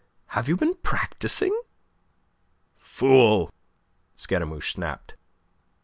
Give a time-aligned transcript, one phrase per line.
[0.29, 1.55] Have you been practising?"
[2.79, 3.51] "Fool!"
[4.15, 5.13] Scaramouche snapped.